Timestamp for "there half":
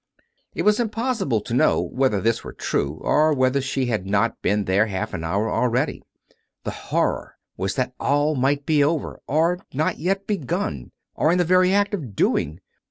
4.65-5.13